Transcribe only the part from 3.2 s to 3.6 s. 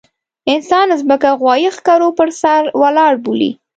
بولي.